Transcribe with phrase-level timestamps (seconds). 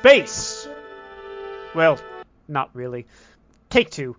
[0.00, 0.66] space.
[1.74, 2.00] Well,
[2.48, 3.06] not really.
[3.68, 4.16] Take two.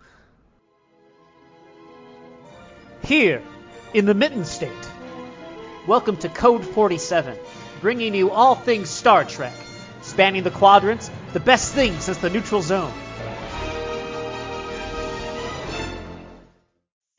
[3.03, 3.41] Here,
[3.95, 4.71] in the Mitten State.
[5.87, 7.35] Welcome to Code 47,
[7.81, 9.55] bringing you all things Star Trek,
[10.03, 12.93] spanning the quadrants, the best thing since the neutral zone.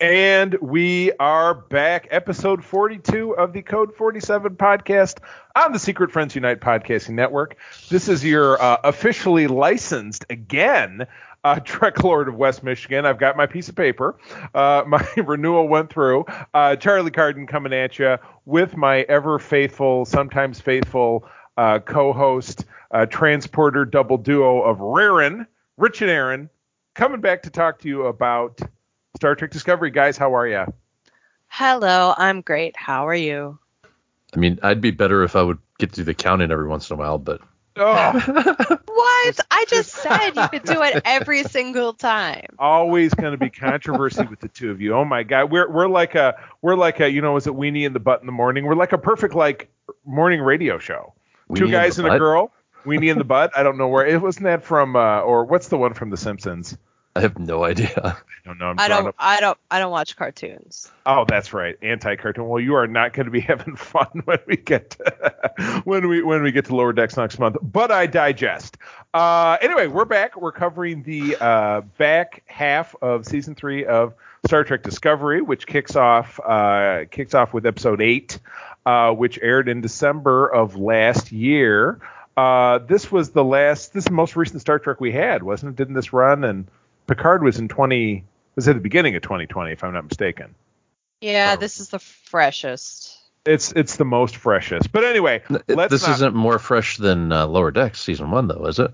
[0.03, 5.21] And we are back, episode 42 of the Code 47 podcast
[5.54, 7.54] on the Secret Friends Unite podcasting network.
[7.89, 11.07] This is your uh, officially licensed again
[11.45, 13.07] uh, Trek Lord of West Michigan.
[13.07, 14.18] I've got my piece of paper.
[14.53, 16.25] Uh, my renewal went through.
[16.53, 23.07] Uh, Charlie Carden coming at you with my ever faithful, sometimes faithful uh, co-host, uh,
[23.07, 26.50] transporter double duo of Raren, Rich and Aaron,
[26.96, 28.61] coming back to talk to you about
[29.16, 29.90] Star Trek Discovery.
[29.90, 30.64] Guys, how are you?
[31.48, 32.75] Hello, I'm great.
[32.77, 33.58] How are you?
[34.34, 36.89] I mean, I'd be better if I would get through the count in every once
[36.91, 37.41] in a while, but
[37.75, 38.12] Oh,
[38.87, 39.41] What?
[39.50, 42.45] I just said you could do it every single time.
[42.59, 44.95] always going to be controversy with the two of you.
[44.95, 47.87] Oh my God, we're we're like a we're like a you know is it Weenie
[47.87, 48.65] and the Butt in the morning?
[48.67, 49.70] We're like a perfect like
[50.05, 51.15] morning radio show.
[51.55, 52.53] two Weenie and guys the and, a girl.
[52.84, 53.53] Weenie and the Butt.
[53.56, 56.17] I don't know where it wasn't that from uh, or what's the one from The
[56.19, 56.77] Simpsons?
[57.15, 58.17] I have no idea.
[58.17, 58.67] I don't know.
[58.69, 59.09] I'm I don't.
[59.09, 59.59] up- I don't.
[59.71, 60.91] I don't watch cartoons.
[61.05, 62.49] Oh, that's right, anti-cartoon.
[62.49, 66.23] Well, you are not going to be having fun when we get to, when we
[66.23, 67.57] when we get to lower decks next month.
[67.61, 68.79] But I digest.
[69.13, 70.41] Uh, anyway, we're back.
[70.41, 74.15] We're covering the uh, back half of season three of
[74.47, 78.39] Star Trek Discovery, which kicks off uh, kicks off with episode eight,
[78.87, 82.01] uh, which aired in December of last year.
[82.39, 83.93] Uh, this was the last.
[83.93, 85.77] This is the most recent Star Trek we had, wasn't it?
[85.77, 86.45] Didn't this run?
[86.45, 86.67] And
[87.15, 88.25] Picard was in twenty.
[88.55, 90.55] Was at the beginning of 2020, if I'm not mistaken.
[91.23, 91.61] Yeah, Oh.
[91.61, 93.19] this is the freshest.
[93.47, 94.93] It's it's the most freshest.
[94.93, 98.67] But anyway, let's this not, isn't more fresh than uh, Lower Decks season one, though,
[98.67, 98.93] is it?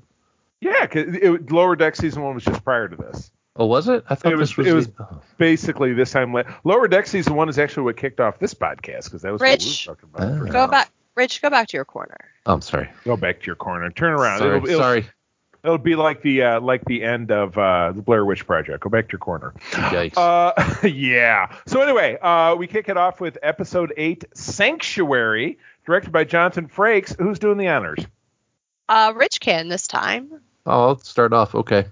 [0.61, 3.31] Yeah, 'cause it, Lower Deck season one was just prior to this.
[3.57, 4.05] Oh, was it?
[4.09, 4.67] I thought It was- this was.
[4.69, 5.21] it was- the- oh.
[5.39, 9.05] Basically, this time la- Lower Deck season one is actually what kicked off this podcast
[9.05, 9.87] because that was what we Rich.
[9.89, 10.29] were talking about.
[10.33, 10.39] Ah.
[10.39, 10.53] first.
[10.53, 11.43] Go back, Rich.
[11.43, 12.17] Go back to your corner.
[12.47, 12.89] Oh, I'm sorry.
[13.05, 13.91] Go back to your corner.
[13.91, 14.39] Turn around.
[14.39, 14.57] Sorry.
[14.57, 15.07] It'll, it'll, sorry.
[15.65, 18.81] It'll be like the uh, like the end of uh, the Blair Witch Project.
[18.81, 19.55] Go back to your corner.
[19.71, 20.17] Yikes.
[20.17, 21.55] Uh, yeah.
[21.67, 27.19] So anyway, uh, we kick it off with episode eight, Sanctuary, directed by Jonathan Frakes.
[27.19, 28.07] Who's doing the honors?
[28.89, 30.41] Uh, Rich can this time.
[30.67, 31.55] Oh, I'll start off.
[31.55, 31.87] Okay.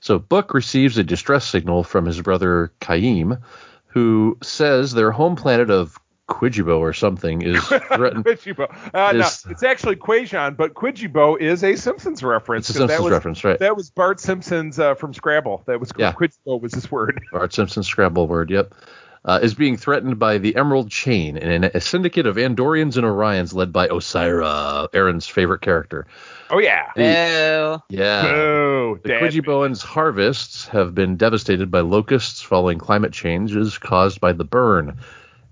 [0.00, 3.38] So Book receives a distress signal from his brother Kaim,
[3.86, 5.96] who says their home planet of
[6.32, 8.24] Quijibo or something is threatened.
[8.24, 8.68] Quijibo.
[8.94, 12.68] Uh, no, it's actually Quajon, but Quijibo is a Simpsons reference.
[12.70, 13.58] It's a 'cause that Simpsons was, reference, right?
[13.58, 15.62] That was Bart Simpson's uh, from Scrabble.
[15.66, 16.12] That was Yeah.
[16.12, 17.22] Quijibo was his word.
[17.32, 18.74] Art Simpson's Scrabble word, yep.
[19.24, 23.54] Uh, is being threatened by the Emerald Chain and a syndicate of Andorians and Orions
[23.54, 26.08] led by Osyraa, Aaron's favorite character.
[26.50, 26.86] Oh yeah.
[26.96, 27.02] Boo.
[27.96, 28.22] Yeah.
[28.26, 34.44] Oh, The Quijiboans' harvests have been devastated by locusts following climate changes caused by the
[34.44, 34.98] burn,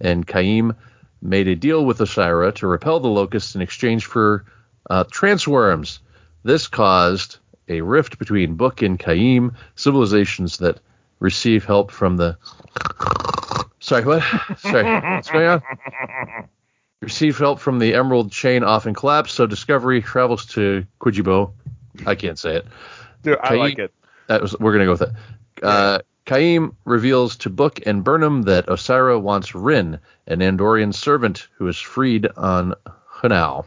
[0.00, 0.75] and Kaim
[1.22, 4.44] made a deal with Osyraa to repel the locusts in exchange for
[4.88, 5.99] uh, transworms.
[6.43, 7.38] This caused
[7.69, 10.81] a rift between Book and Kaim, civilizations that
[11.21, 12.37] receive help from the.
[13.81, 14.22] Sorry, what?
[14.59, 15.62] Sorry, what's going on?
[17.00, 21.53] Receive help from the Emerald Chain often collapse, so Discovery travels to Quijibo.
[22.06, 22.66] I can't say it.
[23.22, 23.93] Dude, I like it.
[24.27, 25.10] That was we're gonna go with it.
[25.62, 26.00] Uh,
[26.31, 29.99] Kaim reveals to Book and Burnham that Osyraa wants Ryn,
[30.29, 32.73] an Andorian servant who is freed on
[33.21, 33.65] Hunhau.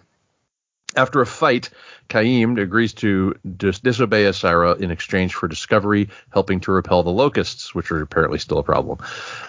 [0.95, 1.71] After a fight,
[2.07, 7.73] Kaim agrees to dis- disobey Osyraa in exchange for Discovery helping to repel the locusts,
[7.73, 8.99] which are apparently still a problem.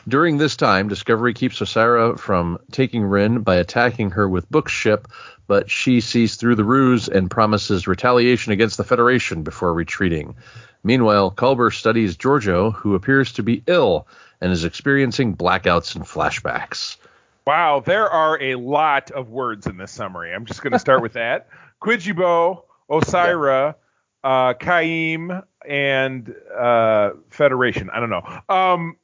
[0.08, 5.08] During this time, Discovery keeps Osyraa from taking Ryn by attacking her with Book's ship,
[5.46, 10.36] but she sees through the ruse and promises retaliation against the Federation before retreating.
[10.82, 14.06] Meanwhile, Culber studies Georgiou, who appears to be ill
[14.40, 16.96] and is experiencing blackouts and flashbacks.
[17.46, 20.32] Wow, there are a lot of words in this summary.
[20.34, 21.48] I'm just going to start with that.
[21.82, 23.74] Quijibo, Osyraa,
[24.22, 27.90] uh, Kaim, and uh, Federation.
[27.90, 28.40] I don't know.
[28.48, 28.96] Um,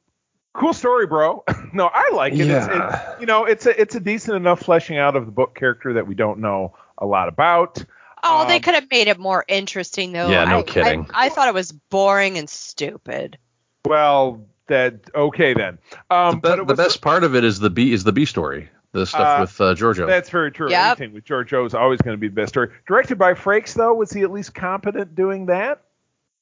[0.53, 1.43] cool story, bro.
[1.73, 2.39] no, I like it.
[2.41, 3.11] It's, Yeah.
[3.13, 3.19] it.
[3.21, 6.07] You know, it's a it's a decent enough fleshing out of the book character that
[6.07, 7.83] we don't know a lot about.
[8.23, 10.29] Oh, they Um, could have made it more interesting though.
[10.29, 11.07] Yeah, no I- kidding.
[11.13, 13.37] I, I thought it was boring and stupid.
[13.85, 15.77] Well, that okay then.
[16.09, 18.11] Um, the, but be- the was- best part of it is the B is the
[18.11, 20.07] B story, the stuff Uh, with uh, Georgiou.
[20.07, 20.69] That's very true.
[20.69, 20.99] Yep.
[20.99, 22.69] Anything with George is always going to be the best story.
[22.87, 25.81] Directed by Frakes, though, was he at least competent doing that?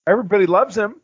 [0.08, 0.96] Everybody loves him.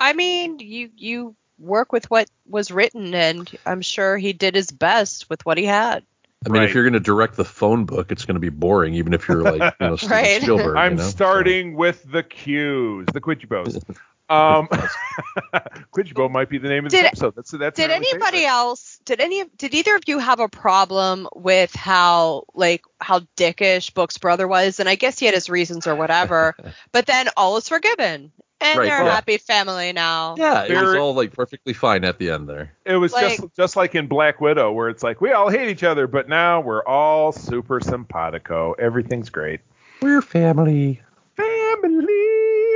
[0.00, 4.70] I mean, you you work with what was written, and I'm sure he did his
[4.70, 6.02] best with what he had.
[6.46, 6.68] I mean, Right.
[6.70, 9.28] if you're going to direct the phone book, it's going to be boring, even if
[9.28, 10.40] you're like, you know, Steven Right.
[10.40, 10.74] Spielberg.
[10.78, 11.04] I'm you know?
[11.04, 13.82] starting with the cues, the Quidjibos.
[14.30, 14.68] Um,
[15.92, 17.34] Quidjibo might be the name of this episode.
[17.36, 18.48] That's that's Did anybody favorite.
[18.48, 19.00] else?
[19.04, 19.44] Did any?
[19.56, 24.80] Did either of you have a problem with how like how dickish Book's brother was?
[24.80, 26.54] And I guess he had his reasons or whatever.
[26.92, 28.30] but then all is forgiven,
[28.60, 29.14] and Right, they're a yeah.
[29.14, 30.36] happy family now.
[30.38, 32.72] Yeah, it was all like perfectly fine at the end there.
[32.84, 35.68] It was Like- just just like in Black Widow, where it's like we all hate
[35.68, 38.74] each other, but now we're all super simpatico.
[38.78, 39.60] Everything's great.
[40.00, 41.02] We're family.
[41.36, 42.26] Family.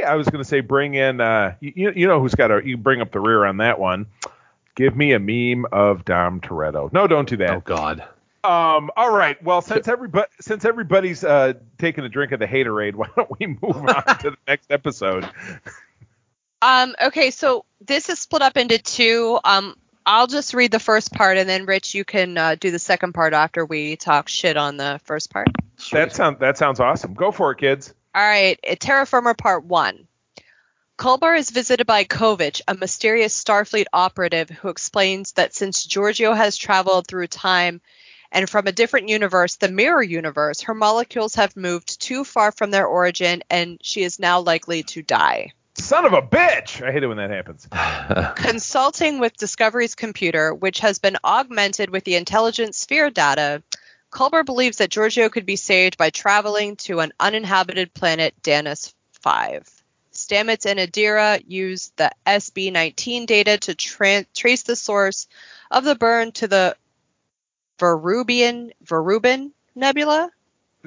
[0.04, 1.20] I was gonna say bring in.
[1.20, 4.06] Uh, you you know who's got a you bring up the rear on that one.
[4.74, 6.92] Give me a meme of Dom Toretto.
[6.92, 7.50] No, don't do that.
[7.50, 8.04] Oh God.
[8.42, 9.42] Um, all right.
[9.42, 13.46] Well, since everybody since everybody's uh, taking a drink of the haterade, why don't we
[13.46, 13.84] move on
[14.20, 15.28] to the next episode?
[16.60, 16.94] Um.
[17.00, 17.30] Okay.
[17.30, 19.38] So this is split up into two.
[19.44, 19.76] Um.
[20.06, 23.14] I'll just read the first part, and then Rich, you can uh, do the second
[23.14, 25.48] part after we talk shit on the first part.
[25.92, 27.14] That sounds that sounds awesome.
[27.14, 27.94] Go for it, kids.
[28.14, 30.06] All right, uh, Terra Firma Part 1.
[30.96, 36.56] Culber is visited by Kovich, a mysterious Starfleet operative who explains that since Georgiou has
[36.56, 37.80] traveled through time
[38.30, 42.70] and from a different universe, the Mirror Universe, her molecules have moved too far from
[42.70, 45.52] their origin and she is now likely to die.
[45.74, 46.86] Son of a bitch!
[46.86, 47.66] I hate it when that happens.
[48.36, 53.62] Consulting with Discovery's computer, which has been augmented with the intelligent sphere data,
[54.14, 59.68] Culber believes that Georgiou could be saved by traveling to an uninhabited planet, Dannus 5.
[60.12, 65.26] Stamets and Adira use the SB19 data to tra- trace the source
[65.68, 66.76] of the burn to the
[67.80, 70.30] Verubian Verubin Nebula.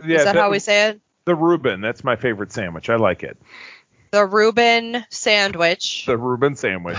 [0.06, 1.02] Yeah, Is that the, how we say it?
[1.26, 1.82] the Reuben.
[1.82, 2.90] That's my favorite sandwich.
[2.90, 3.38] I like it.
[4.12, 6.06] The Rubin sandwich.
[6.06, 6.98] The Reuben sandwich.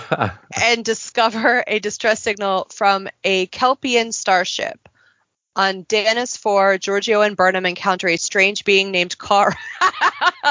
[0.62, 4.88] and discover a distress signal from a Kelpien starship.
[5.56, 9.54] On Dannus 4, Georgiou and Burnham encounter a strange being named Carl.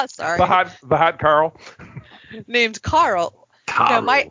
[0.08, 0.38] Sorry.
[0.38, 1.56] The hot the hot Carl.
[2.46, 3.48] named Carl.
[3.68, 4.30] No, my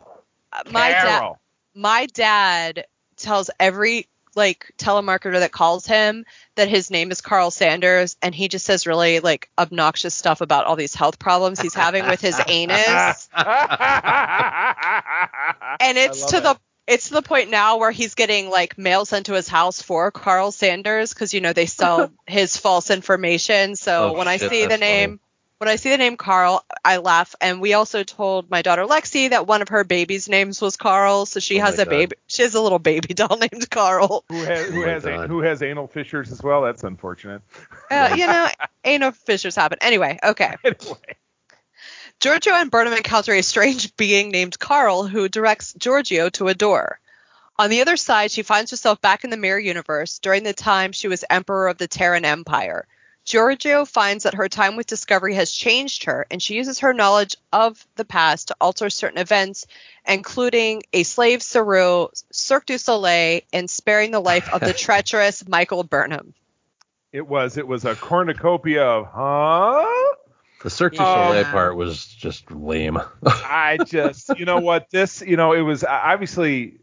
[0.70, 1.32] my dad
[1.74, 2.86] my dad
[3.16, 6.26] tells every like telemarketer that calls him
[6.56, 10.66] that his name is Carl Sanders and he just says really like obnoxious stuff about
[10.66, 13.30] all these health problems he's having with his anus.
[13.34, 13.46] and
[15.96, 16.42] it's to it.
[16.42, 19.82] the it's to the point now where he's getting like mail sent to his house
[19.82, 23.76] for Carl Sanders because you know they sell his false information.
[23.76, 25.20] So Oh, when I see the name, funny.
[25.58, 27.34] when I see the name Carl, I laugh.
[27.40, 31.26] And we also told my daughter Lexi that one of her baby's names was Carl,
[31.26, 31.90] so she Oh has a God.
[31.90, 32.16] baby.
[32.28, 34.24] She has a little baby doll named Carl.
[34.28, 35.28] who has who Oh has God.
[35.28, 36.62] who has anal fissures as well?
[36.62, 37.42] That's unfortunate.
[37.90, 38.48] Uh, you know,
[38.84, 39.78] anal no fissures happen.
[39.80, 40.54] Anyway, okay.
[40.64, 40.96] Anyway.
[42.20, 46.98] Georgiou and Burnham encounter a strange being named Carl who directs Georgiou to a door.
[47.58, 50.92] On the other side, she finds herself back in the Mirror Universe during the time
[50.92, 52.86] she was Emperor of the Terran Empire.
[53.26, 57.36] Georgiou finds that her time with Discovery has changed her, and she uses her knowledge
[57.52, 59.66] of the past to alter certain events,
[60.06, 65.82] including a slave Saru, Cirque du Soleil, and sparing the life of the treacherous Michael
[65.82, 66.34] Burnham.
[67.12, 70.14] It was it was a cornucopia of huh?
[70.62, 71.28] The Cirque du Oh.
[71.28, 72.98] Soleil part was just lame.
[73.26, 76.78] I just, you know what, this, you know, it was obviously,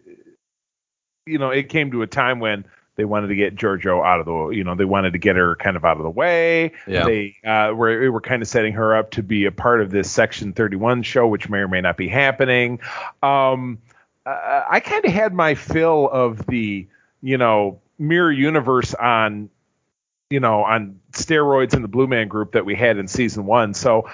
[1.25, 2.66] you know, it came to a time when
[2.96, 5.56] they wanted to get Georgiou out of the, you know, they wanted to get her
[5.56, 6.74] kind of out of the way.
[6.86, 7.06] Yeah.
[7.06, 10.12] They uh, were, were kind of setting her up to be a part of this
[10.12, 12.80] Section 31 show, which may or may not be happening.
[13.24, 13.80] Um,
[14.26, 16.88] uh, I kind of had my fill of the,
[17.21, 19.50] you know, mirror universe on,
[20.33, 23.75] you know, on steroids in the Blue Man Group that we had in season one.
[23.75, 24.09] So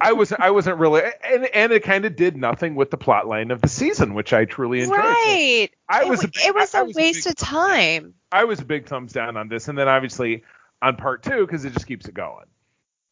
[0.00, 3.26] I was I wasn't really and and it kind of did nothing with the plot
[3.26, 4.96] line of the season, which I truly enjoyed.
[4.96, 5.70] So Right.
[5.88, 8.14] I It was a it was I- I a was a waste big- of time.
[8.30, 10.44] I was a big thumbs down on this, and then obviously
[10.82, 12.44] on part two because it just keeps it going.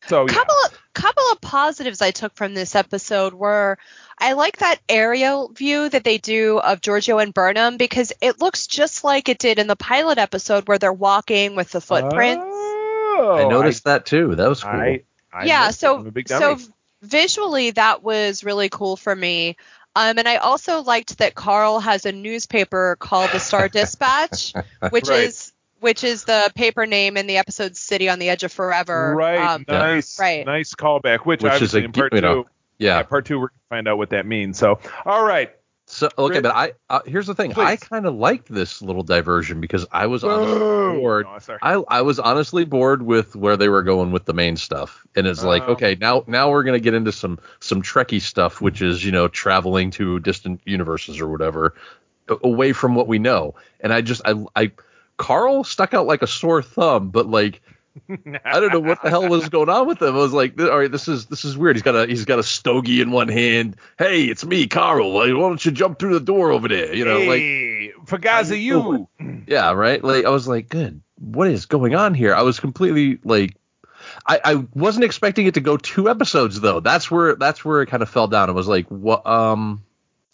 [0.07, 0.35] So yeah.
[0.35, 3.79] couple of couple of positives I took from this episode were
[4.19, 8.67] I like that aerial view that they do of Georgiou and Burnham because it looks
[8.67, 12.43] just like it did in the pilot episode where they're walking with the footprints.
[12.47, 14.35] Oh, I noticed that too.
[14.37, 14.71] That was cool.
[14.71, 16.59] I, I yeah, so I'm a big so
[17.03, 19.57] visually that was really cool for me.
[19.95, 24.55] Um, and I also liked that Carl has a newspaper called the Star Dispatch,
[24.91, 25.29] which Right.
[25.29, 25.53] is
[25.87, 29.15] which is the paper name in the episode City on the Edge of Forever.
[29.17, 30.45] right, Um, nice, right.
[30.45, 31.21] nice callback.
[31.21, 32.97] Which, Which is a in part you know, two, yeah.
[32.97, 34.59] yeah, part two we're gonna find out what that means.
[34.59, 35.53] So, all right,
[35.87, 36.43] So okay, Rich?
[36.43, 37.53] but I uh, here's the thing.
[37.53, 37.65] Please.
[37.65, 40.99] I kind of liked this little diversion because I was honestly Boo!
[40.99, 41.27] bored.
[41.27, 41.57] No.
[41.63, 45.25] I I was honestly bored with where they were going with the main stuff, and
[45.29, 45.73] it's like Oh.
[45.75, 49.29] okay, now now we're gonna get into some some Trekkie stuff, which is you know
[49.29, 51.75] traveling to distant universes or whatever,
[52.43, 53.55] away from what we know.
[53.79, 54.73] And I just I I
[55.17, 57.61] Carl stuck out like a sore thumb, but like
[58.45, 60.15] I don't know what the hell was going on with him.
[60.15, 61.77] I was like, all right, this is this is weird.
[61.77, 63.77] He's got a he's got a stogie in one hand.
[63.99, 65.13] Hey, it's me, Carl.
[65.13, 66.95] Why don't you jump through the door over there?
[66.95, 69.09] You know, like for guys Fugazi, you.
[69.47, 70.03] yeah, right.
[70.03, 71.01] Like I was like, good.
[71.19, 72.35] What is going on here?
[72.35, 73.57] I was completely like,
[74.27, 76.81] I, I wasn't expecting it to go two episodes though.
[76.81, 78.51] That's where that's where it kind of fell down.
[78.51, 79.27] I was like, what?
[79.27, 79.83] Um,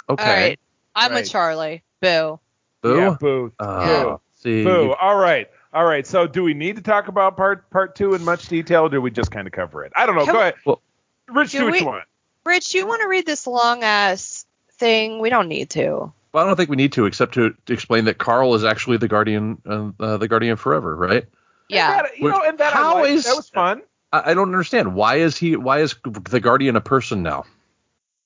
[0.09, 0.25] okay.
[0.25, 0.61] All right.
[0.97, 1.21] I'm Right.
[1.23, 1.83] with Charlie.
[2.01, 2.41] Boo.
[2.83, 2.97] Boo.
[2.97, 3.53] Yeah, boo.
[3.61, 4.93] Oh, see, Boo.
[5.01, 5.49] All right.
[5.73, 6.07] All right.
[6.07, 9.01] So, do we need to talk about part part two in much detail, or do
[9.01, 9.93] we just kind of cover it?
[9.97, 10.25] I don't know.
[10.25, 10.55] Can Go we- ahead.
[10.67, 10.83] Well-
[11.29, 12.05] Rich, do Can what we- you want.
[12.45, 15.21] Rich, you want to read this long ass thing?
[15.21, 16.13] We don't need to.
[16.33, 18.97] Well, I don't think we need to, except to, to explain that Carl is actually
[18.97, 21.25] the guardian, uh, uh, the guardian forever, right?
[21.69, 21.99] Yeah.
[21.99, 23.13] And that, you know, and that How I liked.
[23.13, 23.83] is- that was fun.
[24.13, 24.95] I, I don't understand.
[24.95, 25.57] Why is he?
[25.57, 27.45] Why is the guardian a person now?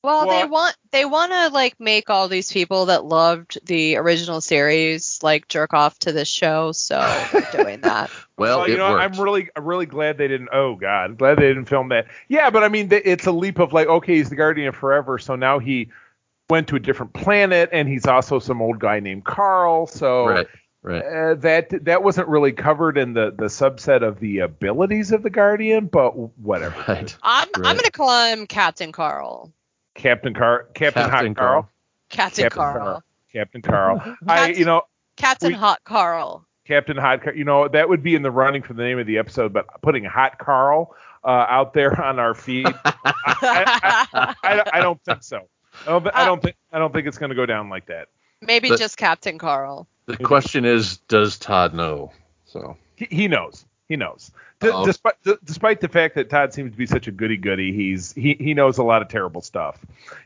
[0.06, 4.40] Well, they want they want to like make all these people that loved the original
[4.40, 7.00] series like jerk off to this show, so
[7.32, 8.08] they're doing that.
[8.38, 9.02] Well, you it know, worked.
[9.02, 10.50] I'm really, I'm really glad they didn't.
[10.52, 12.06] Oh God, glad they didn't film that.
[12.28, 15.18] Yeah, but I mean, th- it's a leap of like, okay, he's the Guardian forever,
[15.18, 15.88] so now he
[16.48, 19.88] went to a different planet, and he's also some old guy named Carl.
[19.88, 20.46] So right,
[20.84, 21.02] right.
[21.02, 25.30] uh, that that wasn't really covered in the the subset of the abilities of the
[25.30, 26.76] Guardian, but whatever.
[26.86, 27.16] Right.
[27.24, 29.52] I'm I'm gonna call him Captain Carl.
[29.96, 31.70] Captain Car, Captain, Captain Hot Carl,
[32.08, 32.78] Captain, Captain Carl.
[32.84, 33.02] Carl.
[33.32, 34.16] Captain Carl.
[34.28, 34.82] I, you know,
[35.16, 36.44] Captain We- Hot Carl.
[36.66, 39.06] Captain Hot, Car- you know, that would be in the running for the name of
[39.06, 45.00] the episode, but putting Hot Carl uh, out there on our feed, I, I don't
[45.04, 45.48] think so.
[45.86, 47.86] I don't, thi- I don't think I don't think it's going to go down like
[47.86, 48.08] that.
[48.40, 49.86] Maybe But- just Captain Carl.
[50.06, 52.12] The question is, does Todd know?
[52.44, 53.64] So He, he knows.
[53.88, 54.32] He knows.
[54.60, 57.72] D- despite d- despite the fact that Todd seems to be such a goody goody,
[57.72, 59.78] he's he he knows a lot of terrible stuff.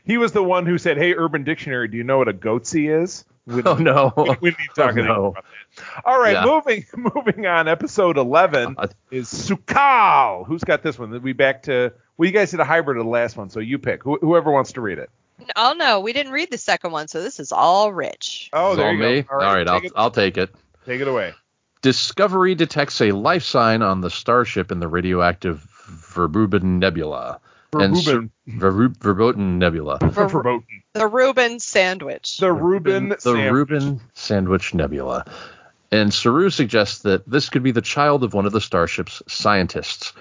[0.03, 2.89] He was the one who said, "Hey, Urban Dictionary, do you know what a goatsy
[3.03, 4.13] is?" We, Oh no.
[4.17, 5.25] we, we need to talk Oh, no.
[5.27, 6.01] about that.
[6.05, 6.45] All right, Yeah.
[6.45, 7.67] moving moving on.
[7.67, 10.45] Episode eleven Uh, is Sukal.
[10.45, 11.21] Who's got this one?
[11.21, 13.77] We back to well, you guys did a hybrid of the last one, so you
[13.79, 15.09] pick Wh- whoever wants to read it.
[15.55, 18.49] Oh no, we didn't read the second one, so this is all Rich.
[18.53, 19.21] Oh, It's there all you me.
[19.23, 19.33] go.
[19.35, 20.53] All right, I'll it, I'll take it.
[20.85, 21.33] take it away.
[21.81, 27.39] Discovery detects a life sign on the starship in the radioactive Verbuben Nebula.
[27.73, 28.29] And Verbuben.
[28.47, 29.99] Ver- Verboten Nebula.
[29.99, 30.83] For- Verboten.
[30.93, 32.37] The Reuben sandwich.
[32.37, 33.09] The Reuben.
[33.09, 33.51] the sandwich.
[33.51, 35.25] Reuben Sandwich Nebula.
[35.91, 40.13] And Saru suggests that this could be the child of one of the starship's scientists.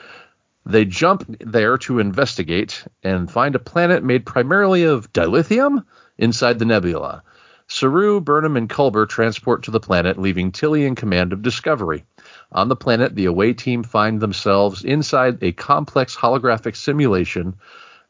[0.67, 5.85] They jump there to investigate and find a planet made primarily of dilithium
[6.19, 7.23] inside the nebula.
[7.73, 12.05] Saru, Burnham, and Culber transport to the planet, leaving Tilly in command of Discovery.
[12.51, 17.55] On the planet, the away team find themselves inside a complex holographic simulation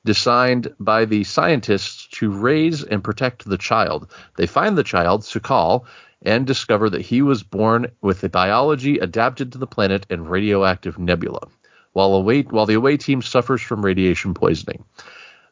[0.03, 4.11] designed by the scientists to raise and protect the child.
[4.37, 5.85] They find the child, Sukal,
[6.23, 10.99] and discover that he was born with a biology adapted to the planet and radioactive
[10.99, 11.47] nebula,
[11.93, 14.85] while, away, while the away team suffers from radiation poisoning.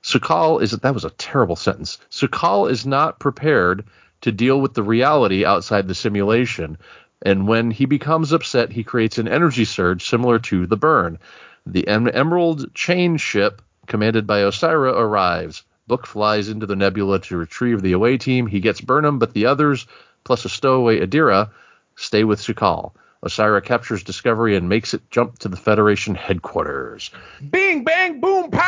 [0.03, 1.99] Sukal is that was a terrible sentence.
[2.11, 3.85] Sukal is not prepared
[4.21, 6.79] to deal with the reality outside the simulation,
[7.23, 11.19] and when he becomes upset, he creates an energy surge similar to the burn.
[11.67, 15.63] The em- Emerald Chain ship, commanded by Osyraa, arrives.
[15.87, 18.47] Book flies into the nebula to retrieve the away team.
[18.47, 19.87] He gets Burnham, but the others,
[20.25, 21.51] plus a stowaway Adira,
[21.97, 22.93] stay with Sukal.
[23.25, 27.11] Osyraa captures Discovery and makes it jump to the Federation headquarters.
[27.51, 28.68] Bing bang boom pow.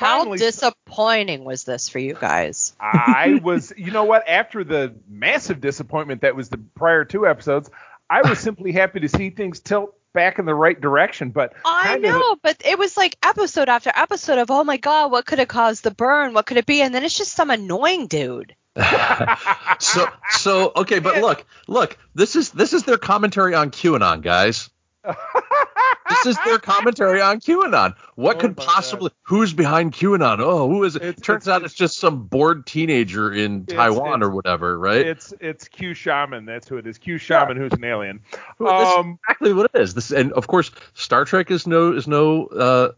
[0.00, 2.74] How Finally- disappointing was this for you guys?
[2.80, 4.26] I was, you know what?
[4.26, 7.68] After the massive disappointment that was the prior two episodes,
[8.08, 11.30] I was simply happy to see things tilt back in the right direction.
[11.30, 14.78] But I kind of- know, but it was like episode after episode of, oh my
[14.78, 16.32] god, what could have caused the burn?
[16.32, 16.80] What could it be?
[16.80, 18.54] And then it's just some annoying dude.
[19.80, 24.70] so so okay, but look, look, this is this is their commentary on QAnon, guys.
[26.10, 27.94] this is their commentary on QAnon.
[28.16, 30.40] What Oh could possibly who's behind QAnon?
[30.40, 31.02] Oh, who is it?
[31.02, 34.78] It's- Turns it's- out it's just some bored teenager in It's- Taiwan it's- or whatever,
[34.78, 35.06] right?
[35.06, 36.44] it's it's Q Shaman.
[36.44, 36.98] That's who it is.
[36.98, 38.20] Q Shaman, who's an alien.
[38.58, 39.94] Well, Um, exactly what it is.
[39.94, 42.92] This and of course Star Trek is no is no uh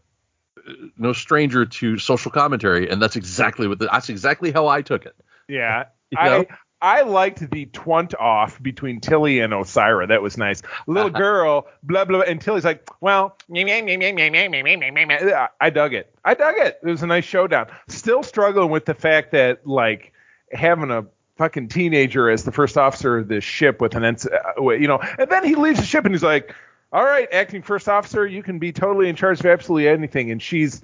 [0.97, 5.05] no stranger to social commentary, and that's exactly what the, that's exactly how I took
[5.05, 5.15] it.
[5.47, 6.41] yeah, You know?
[6.41, 6.47] I
[6.83, 10.09] I liked the twunt off between Tilly and Osyraa.
[10.09, 10.61] That was nice.
[10.85, 13.37] Little girl, blah blah, and Tilly's like, well,
[15.61, 16.13] I dug it.
[16.25, 16.79] I dug it.
[16.83, 17.67] It was a nice showdown.
[17.87, 20.11] Still struggling with the fact that like
[20.51, 21.05] having a
[21.37, 25.29] fucking teenager as the first officer of this ship with an uh, you know, and
[25.29, 26.53] then he leaves the ship and he's like,
[26.91, 30.41] all right, acting first officer, you can be totally in charge of absolutely anything, and
[30.41, 30.81] she's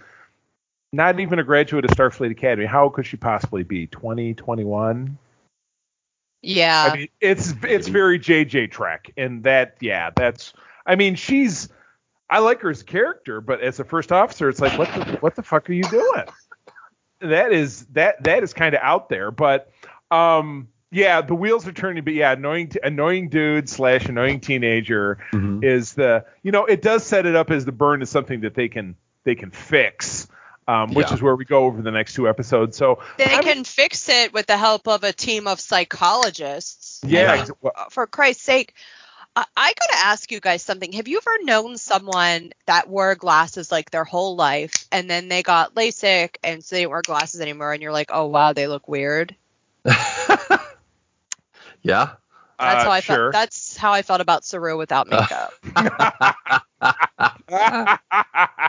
[0.93, 2.65] not even a graduate of Starfleet Academy.
[2.65, 3.85] How could she possibly be?
[3.85, 5.17] 20, 21?
[6.41, 6.89] Yeah.
[6.91, 10.53] I mean, it's it's very JJ Trek, and that yeah, that's.
[10.85, 11.69] I mean, she's.
[12.29, 15.17] I like her as a character, but as a first officer, it's like what the
[15.19, 16.25] what the fuck are you doing?
[17.21, 19.71] That is that that is kind of out there, but
[20.11, 22.03] um, yeah, the wheels are turning.
[22.03, 25.63] But yeah, annoying annoying dude slash annoying teenager Mhm.
[25.63, 28.53] is the you know it does set it up as the burn is something that
[28.55, 30.27] they can they can fix.
[30.69, 31.15] Um, which Yeah.
[31.15, 32.77] is where we go over the next two episodes.
[32.77, 37.01] So they I'm- can fix it with the help of a team of psychologists.
[37.03, 38.75] yeah, I mean, for Christ's sake,
[39.35, 40.91] I, I gotta ask you guys something.
[40.93, 45.41] Have you ever known someone that wore glasses like their whole life, and then they
[45.41, 48.67] got LASIK, and so they didn't wear glasses anymore, and you're like, oh wow, they
[48.67, 49.35] look weird.
[51.81, 52.11] yeah.
[52.59, 53.15] That's uh, how I sure.
[53.15, 53.33] felt.
[53.33, 55.53] That's how I felt about Saru without makeup.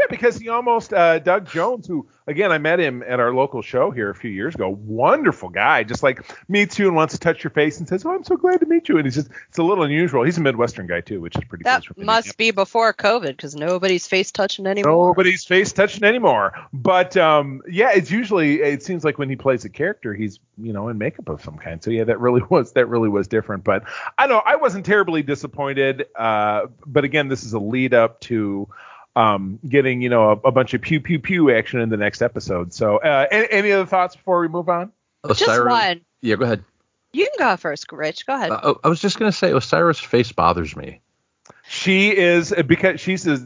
[0.00, 3.60] yeah, because he almost uh, Doug Jones, who again I met him at our local
[3.60, 4.68] show here a few years ago.
[4.68, 8.14] Wonderful guy, just like meets you and wants to touch your face and says, "Oh,
[8.14, 10.22] I'm so glad to meet you." And he's just it's a little unusual.
[10.22, 11.64] He's a Midwestern guy too, which is pretty.
[11.64, 15.08] that cool must be before COVID, because nobody's face touching anymore.
[15.08, 16.54] Nobody's face touching anymore.
[16.72, 20.72] But um, yeah, it's usually it seems like when he plays a character, he's you
[20.72, 21.82] know in makeup of some kind.
[21.82, 23.64] So yeah, that really was that really was different.
[23.64, 23.84] But
[24.16, 26.06] I know I wasn't terribly disappointed.
[26.16, 28.68] Uh, but again, this is a lead up to
[29.16, 32.22] um, getting you know a, a bunch of pew pew pew action in the next
[32.22, 32.72] episode.
[32.72, 34.92] So uh, any, any other thoughts before we move on?
[35.34, 36.00] Just one.
[36.22, 36.64] Yeah, go ahead.
[37.12, 38.26] You can go first, Rich.
[38.26, 38.50] Go ahead.
[38.52, 41.00] Uh, I was just gonna say Osiris' face bothers me.
[41.68, 43.38] She is because she's a,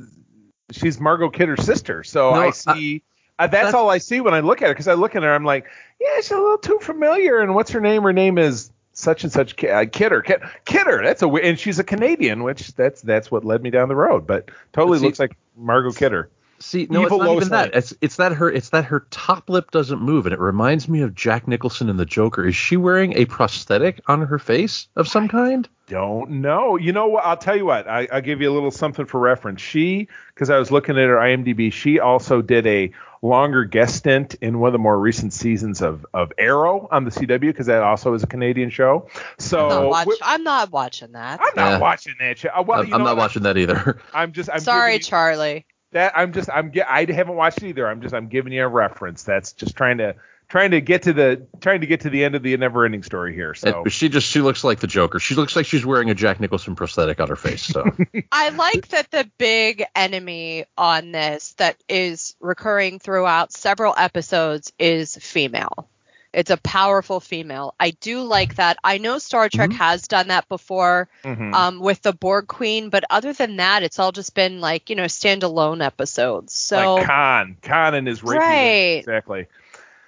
[0.71, 2.04] she's Margot Kidder's sister.
[2.04, 3.02] So No, I see.
[3.38, 5.23] uh, that's, that's- all I see when I look at her because I look at
[5.23, 5.66] her, I'm like,
[6.00, 7.40] yeah, she's a little too familiar.
[7.40, 8.02] And what's her name?
[8.02, 10.22] Her name is such and such uh, Kidder.
[10.22, 11.02] Kid, Kidder.
[11.04, 14.26] That's a and she's a Canadian, which that's that's what led me down the road.
[14.26, 16.30] But totally see- looks like Margot Kidder.
[16.60, 17.74] See, no, Evil it's not even that.
[17.74, 21.02] It's it's that her it's that her top lip doesn't move, and it reminds me
[21.02, 22.46] of Jack Nicholson in The Joker.
[22.46, 25.68] Is she wearing a prosthetic on her face of some kind?
[25.88, 26.76] Don't know.
[26.76, 27.26] You know what?
[27.26, 27.86] I'll tell you what.
[27.86, 29.61] I, I'll give you a little something for reference.
[29.61, 32.92] She, because I was looking at her IMDb, she also did a
[33.24, 37.10] longer guest stint in one of the more recent seasons of of Arrow on the
[37.10, 39.08] CW, because that also is a Canadian show.
[39.14, 41.40] I'm, So not watch- we- I'm not watching that.
[41.40, 41.78] I'm not Yeah.
[41.78, 42.50] watching that show.
[42.66, 43.24] Well, I'm, you I'm not what?
[43.24, 43.98] watching that either.
[44.14, 44.50] I'm just.
[44.52, 45.66] I'm Sorry, giving you- Charlie.
[45.92, 46.50] that I'm just.
[46.52, 46.70] I'm.
[46.88, 47.88] I haven't watched it either.
[47.88, 48.14] I'm just.
[48.14, 49.22] I'm giving you a reference.
[49.22, 50.14] That's just trying to
[50.48, 53.02] trying to get to the trying to get to the end of the never ending
[53.02, 53.54] story here.
[53.54, 55.18] So And she just she looks like the Joker.
[55.18, 57.62] She looks like she's wearing a Jack Nicholson prosthetic on her face.
[57.62, 57.85] So
[58.33, 65.16] I like that the big enemy on this that is recurring throughout several episodes is
[65.16, 65.88] female.
[66.33, 67.74] It's a powerful female.
[67.78, 68.76] I do like that.
[68.83, 69.74] I know Star Trek Mhm.
[69.76, 71.54] has done that before Mhm.
[71.54, 74.96] um, with the Borg Queen, but other than that, it's all just been like, you
[74.96, 76.52] know, standalone episodes.
[76.52, 78.98] So like Khan, Khan and his rapey Right.
[78.98, 79.46] exactly.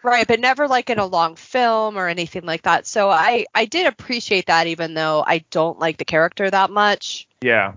[0.07, 2.87] Right, but never like in a long film or anything like that.
[2.87, 7.27] So I I did appreciate that even though I don't like the character that much.
[7.43, 7.73] Yeah.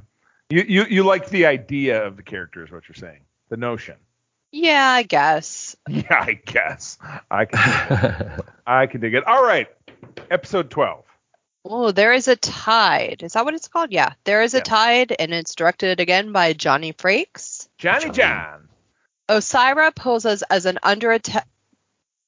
[0.52, 3.22] You you you like the idea of the character is what you're saying.
[3.50, 3.96] The notion.
[4.52, 5.76] Yeah, I guess.
[5.90, 7.00] Yeah, I guess.
[7.32, 9.26] I can I can dig it.
[9.26, 9.68] All right.
[10.30, 11.04] Episode 12.
[11.66, 13.24] Oh, there is a tide.
[13.24, 13.92] Is that what it's called?
[13.92, 17.68] Yeah, there is a tide, and it's directed again by Johnny Frakes.
[17.80, 18.14] Johnny Johnny.
[18.14, 18.70] John.
[19.30, 21.48] Osyraa poses as an under attack.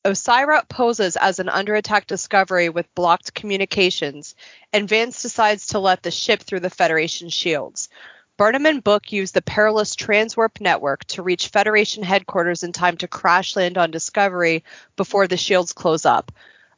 [0.03, 4.35] Osyraa poses as an under attack Discovery with blocked communications,
[4.73, 7.89] and Vance decides to let the ship through the Federation shields.
[8.37, 13.07] Burnham and Book use the perilous transwarp network to reach Federation headquarters in time to
[13.07, 14.63] crash land on Discovery
[14.95, 16.31] before the shields close up.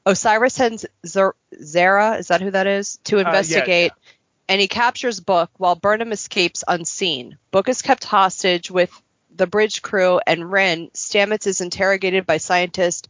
[0.05, 3.91] Osyraa sends Zer- Zareh, is that who that is, to uh, yeah, investigate,
[4.49, 7.37] and he captures Book while Burnham escapes unseen.
[7.51, 8.91] Book is kept hostage with
[9.35, 13.09] the bridge crew, and Ryn, Stamets is interrogated by scientist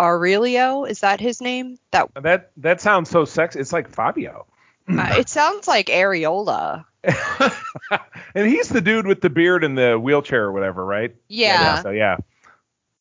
[0.00, 0.88] Aurellio.
[0.88, 1.78] Is that his name?
[1.92, 3.60] That That that sounds so sexy.
[3.60, 4.46] It's like Fabio.
[4.88, 6.84] uh, it sounds like Areola.
[8.34, 11.14] and he's the dude with the beard and the wheelchair or whatever, right?
[11.28, 11.82] Yeah.
[11.82, 12.16] So yeah.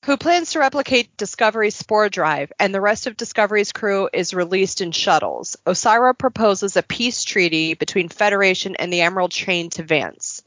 [0.05, 4.81] who plans to replicate Discovery's spore drive, and the rest of Discovery's crew is released
[4.81, 5.57] in shuttles.
[5.65, 10.43] Osyraa proposes a peace treaty between Federation and the Emerald Chain to Vance.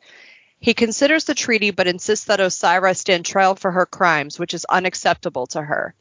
[0.62, 4.64] He considers the treaty but insists that Osyraa stand trial for her crimes, which is
[4.64, 5.92] unacceptable to her.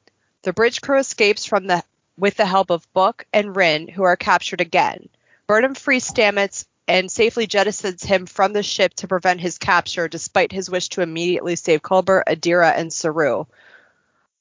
[0.44, 1.84] The bridge crew escapes from the
[2.16, 5.10] with the help of Book and Ryn, who are captured again.
[5.48, 10.52] Burnham frees Stamets and safely jettisons him from the ship to prevent his capture, despite
[10.52, 13.46] his wish to immediately save Culber, Adira, and Saru.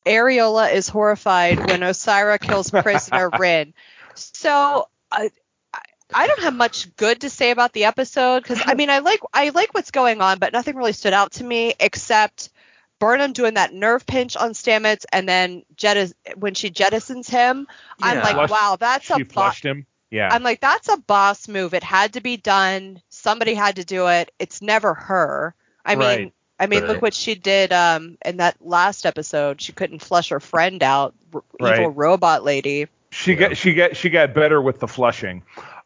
[0.05, 3.73] Areola is horrified when Osyraa kills prisoner Ryn.
[4.15, 5.31] So I,
[6.15, 8.99] I- I don't have much good to say about the episode because I mean I
[9.01, 12.51] like I like what's going on, but nothing really stood out to me except
[12.99, 17.67] Burnham doing that nerve pinch on Stamets, and then jettis- when she jettisons him,
[18.03, 19.87] I'm like, Flushed- wow, that's she a bo- flushed him.
[20.11, 20.29] Yeah.
[20.33, 21.73] I'm like, that's a boss move.
[21.73, 23.01] It had to be done.
[23.11, 24.33] Somebody had to do it.
[24.39, 25.55] It's never her.
[25.85, 26.89] I mean, I mean, Right.
[26.91, 29.63] look what she did um in that last episode.
[29.63, 31.43] She couldn't flush her friend out, r-
[31.75, 32.89] evil robot lady.
[33.11, 35.43] She got she got she got better with the flushing.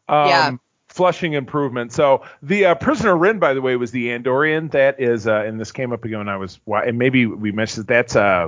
[0.07, 0.51] Um, Yeah.
[0.87, 1.91] Flushing improvement.
[1.91, 4.71] So the uh, prisoner Ryn, by the way, was the Andorian.
[4.71, 7.51] That is, uh, and this came up again when I was, wa- and maybe we
[7.51, 8.47] mentioned that's uh,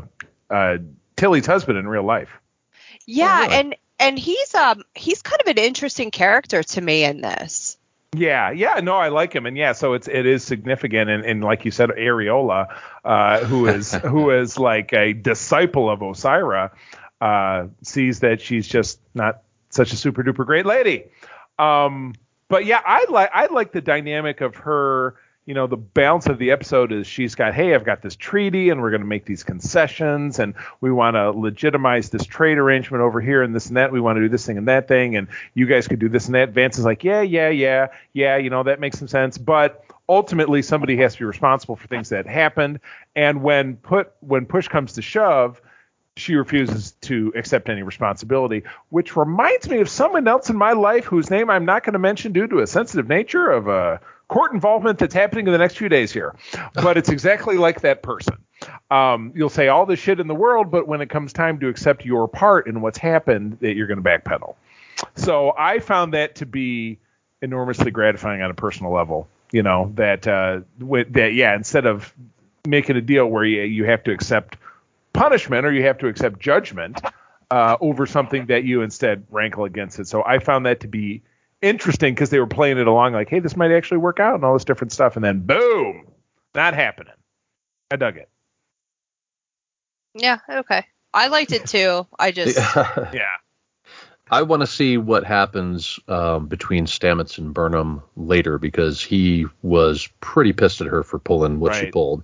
[0.49, 0.77] uh,
[1.17, 2.29] Tilly's husband in real life.
[3.05, 3.53] Yeah, really?
[3.53, 7.77] and and he's um he's kind of an interesting character to me in this.
[8.13, 11.43] Yeah, yeah, no, I like him, and yeah, so it's it is significant, and, and
[11.43, 12.67] like you said, Areola,
[13.03, 16.71] uh, who is who is like a disciple of Osyraa,
[17.19, 21.05] uh, sees that she's just not such a super duper great lady.
[21.59, 22.13] Um,
[22.49, 25.15] but yeah, I like I like the dynamic of her.
[25.45, 28.69] You know, the balance of the episode is she's got, hey, I've got this treaty,
[28.69, 33.01] and we're going to make these concessions, and we want to legitimize this trade arrangement
[33.01, 33.93] over here, and this and that.
[33.93, 36.25] We want to do this thing and that thing, and you guys could do this
[36.25, 36.49] and that.
[36.49, 38.35] Vance is like, yeah, yeah, yeah, yeah.
[38.35, 42.09] You know, that makes some sense, but ultimately somebody has to be responsible for things
[42.09, 42.81] that happened,
[43.15, 45.61] and when put when push comes to shove,
[46.17, 51.05] she refuses to accept any responsibility, which reminds me of someone else in my life
[51.05, 54.53] whose name I'm not going to mention due to a sensitive nature of a court
[54.53, 56.35] involvement that's happening in the next few days here.
[56.73, 58.37] But it's exactly like that person.
[58.89, 61.67] Um, you'll say all the shit in the world, but when it comes time to
[61.67, 64.55] accept your part in what's happened, that you're going to backpedal.
[65.15, 66.97] So I found that to be
[67.41, 69.27] enormously gratifying on a personal level.
[69.51, 72.13] You know that uh, with, that yeah, instead of
[72.67, 74.57] making a deal where you, you have to accept
[75.17, 77.01] punishment or you have to accept judgment
[77.51, 80.07] uh, over something that you instead rankle against it.
[80.07, 81.23] So I found that to be
[81.61, 84.43] interesting because they were playing it along like, hey, this might actually work out and
[84.43, 86.07] all this different stuff, and then boom,
[86.53, 87.13] not happening.
[87.91, 88.29] I dug it.
[90.13, 90.85] Yeah, okay.
[91.13, 92.05] I liked it too.
[92.17, 93.11] I just Yeah.
[94.29, 100.09] I want to see what happens um, between Stamets and Burnham later because he was
[100.19, 102.23] pretty pissed at her for pulling what she pulled.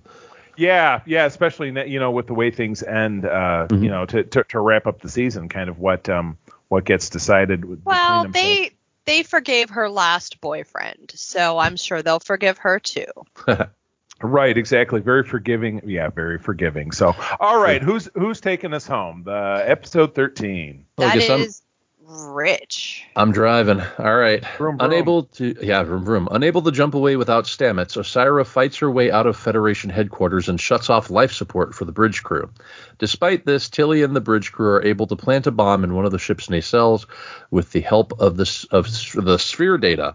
[0.56, 3.82] Yeah, yeah, especially you know with the way things end, uh, Mhm.
[3.82, 6.38] you know, to, to to wrap up the season, kind of what um
[6.68, 7.64] what gets decided.
[7.64, 8.40] with- well, between them.
[8.42, 8.70] So- they
[9.06, 13.04] they forgave her last boyfriend, so I'm sure they'll forgive her too.
[14.22, 15.00] Right, exactly.
[15.00, 15.82] Very forgiving.
[15.84, 16.92] Yeah, very forgiving.
[16.92, 19.24] So, all right, who's who's taking us home?
[19.24, 20.86] The episode thirteen.
[20.96, 21.62] Well, I That guess I'm- is
[22.06, 23.04] rich.
[23.16, 23.80] I'm driving.
[23.98, 24.44] All right.
[24.58, 24.90] Vroom, vroom.
[24.90, 26.28] Unable to, yeah, vroom, vroom.
[26.30, 30.60] Unable to jump away without Stamets, Osyraa fights her way out of Federation headquarters and
[30.60, 32.50] shuts off life support for the bridge crew.
[32.98, 36.04] Despite this, Tilly and the bridge crew are able to plant a bomb in one
[36.04, 37.06] of the ship's nacelles
[37.50, 38.86] with the help of the of
[39.24, 40.14] the sphere data,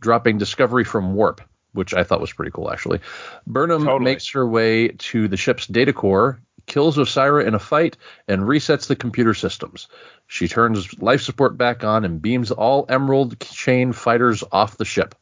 [0.00, 1.40] dropping Discovery from warp,
[1.72, 3.00] which I thought was pretty cool actually.
[3.46, 4.04] Burnham Totally.
[4.04, 6.40] makes her way to the ship's data core,
[6.70, 7.96] kills Osyraa in a fight,
[8.28, 9.88] and resets the computer systems.
[10.28, 15.16] She turns life support back on and beams all Emerald Chain fighters off the ship.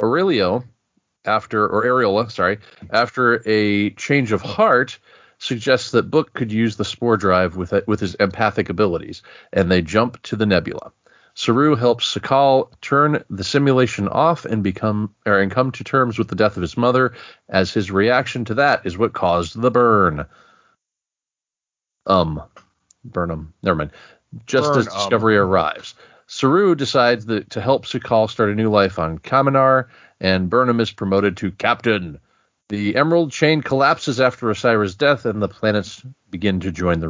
[0.00, 0.64] Aurellio,
[1.26, 2.58] after or Areola, sorry,
[2.90, 4.98] after a change of heart,
[5.38, 9.82] suggests that Book could use the spore drive with with his empathic abilities, and they
[9.82, 10.90] jump to the nebula.
[11.34, 16.28] Saru helps Sakal turn the simulation off and become or and come to terms with
[16.28, 17.12] the death of his mother,
[17.50, 20.24] as his reaction to that is what caused the burn.
[22.06, 22.42] Um,
[23.04, 23.90] Burnham, never mind.
[24.46, 24.86] Just Burn, as.
[24.86, 25.94] Discovery arrives,
[26.26, 29.86] Saru decides that to help Sakal start a new life on Kaminar,
[30.20, 32.18] and Burnham is promoted to captain.
[32.68, 37.08] The Emerald Chain collapses after Osyraa's death, and the planets begin to join the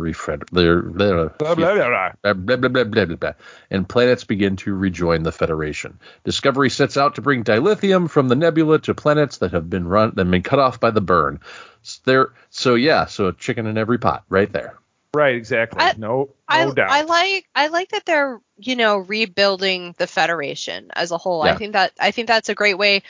[3.17, 3.33] blah.
[3.71, 5.99] and planets begin to rejoin the Federation.
[6.25, 10.11] Discovery sets out to bring dilithium from the nebula to planets that have been run
[10.17, 11.41] that have been cut off by the burn.
[11.83, 14.79] S- There, so yeah, so a chicken in every pot, right there.
[15.16, 15.81] Right, exactly.
[15.81, 16.90] I- no, no I doubt.
[16.90, 21.46] I like I like that they're you know rebuilding the Federation as a whole.
[21.46, 21.55] Yeah.
[21.55, 23.02] I think that I think that's a great way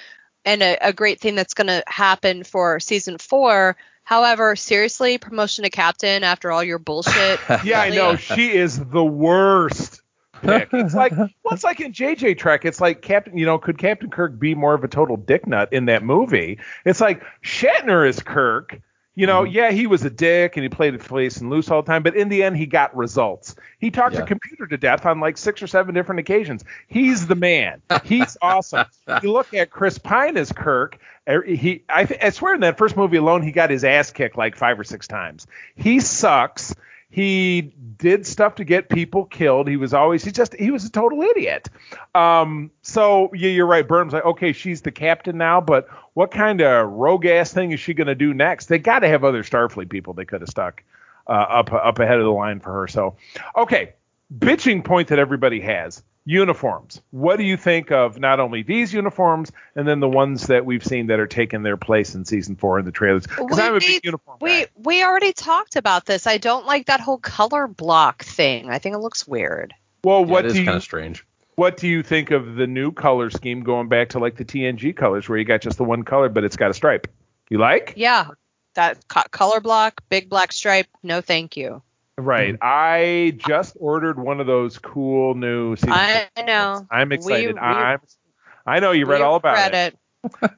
[0.45, 3.77] and a, a great thing that's going to happen for season four.
[4.05, 7.41] However, seriously, promotion to captain after all your bullshit.
[7.65, 10.01] yeah, I know she is the worst.
[10.43, 10.69] Pick.
[10.73, 12.65] It's like well, it's like in JJ Trek.
[12.65, 13.37] It's like Captain.
[13.37, 16.61] You know, could Captain Kirk be more of a total dick nut in that movie?
[16.85, 18.81] It's like Shatner is Kirk.
[19.17, 21.81] You know, yeah, he was a dick and he played it face and loose all
[21.83, 23.57] the time, but in the end, he got results.
[23.79, 24.21] He talked Yeah.
[24.21, 26.65] the computer to death on like six or seven different occasions.
[26.87, 27.81] He's the man.
[28.05, 28.85] He's awesome.
[29.23, 30.99] You look at Chris Pine as Kirk.
[31.27, 34.37] er, He, I, I swear, in that first movie alone, he got his ass kicked
[34.37, 35.47] like five or six times.
[35.77, 36.75] He sucks.
[37.17, 39.69] He did stuff to get people killed.
[39.69, 41.71] He was always he just he was a total idiot.
[42.15, 43.89] Um, so yeah, you're right.
[43.89, 47.81] Burnham's like, okay, she's the captain now, but what kind of rogue ass thing is
[47.81, 48.67] she going to do next?
[48.67, 50.85] They got to have other Starfleet people they could have stuck
[51.27, 52.87] uh, up up ahead of the line for her.
[52.87, 53.17] So
[53.57, 53.95] okay,
[54.39, 57.01] bitching point that everybody has uniforms.
[57.13, 60.85] What do you think of not only these uniforms and then the ones that we've
[60.85, 63.27] seen that are taking their place in season four in the trailers?
[63.27, 64.39] Because I'm a big uniform.
[64.41, 64.67] We guy.
[64.77, 66.27] we already talked about this.
[66.27, 68.69] I don't like that whole color block thing.
[68.69, 69.73] I think it looks weird.
[70.05, 71.25] Well, Yeah, what it is do you kind of strange.
[71.55, 74.95] what do you think of the new color scheme going back to like the TNG
[74.97, 77.07] colors where you got just the one color but it's got a stripe?
[77.49, 77.95] You like?
[77.97, 78.29] Yeah,
[78.75, 80.89] that color block, big black stripe.
[81.05, 81.83] No, thank you.
[82.19, 82.57] Right.
[82.63, 85.77] I just ordered one of those cool new.
[85.77, 86.87] season I know.
[86.91, 87.49] I'm excited.
[87.49, 87.99] We- we- I'm.
[88.67, 89.95] I know you read all about read it.
[89.95, 89.99] it.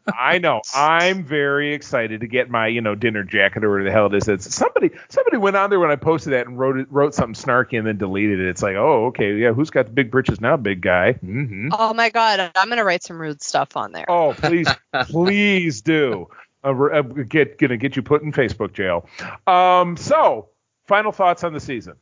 [0.18, 0.62] I know.
[0.74, 4.14] I'm very excited to get my, you know, dinner jacket or whatever the hell it
[4.14, 4.28] is.
[4.28, 7.34] It's somebody somebody went on there when I posted that and wrote it, wrote something
[7.34, 8.48] snarky and then deleted it.
[8.48, 11.12] It's like, oh, okay, yeah, who's got the big britches now, big guy?
[11.14, 14.06] hmm Oh my god, I'm gonna write some rude stuff on there.
[14.08, 14.68] Oh, please,
[15.02, 16.28] please do.
[16.64, 19.06] Uh, we're, uh, get gonna get you put in Facebook jail.
[19.46, 20.48] Um, so
[20.88, 21.94] final thoughts on the season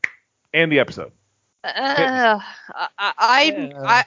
[0.54, 1.12] and the episode.
[1.62, 2.40] Uh,
[2.74, 4.04] I, I, I,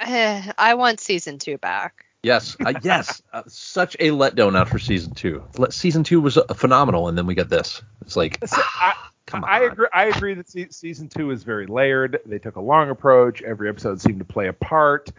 [0.00, 2.06] I, I want season two back.
[2.22, 3.22] Yes, uh, yes.
[3.32, 5.42] Uh, such a letdown after season two.
[5.56, 7.82] Le- season two was uh, phenomenal, and then we get this.
[8.02, 9.48] It's like, So I, come on.
[9.48, 9.86] I agree.
[9.94, 12.20] I agree that se- season two is very layered.
[12.26, 13.40] They took a long approach.
[13.40, 15.10] Every episode seemed to play a part.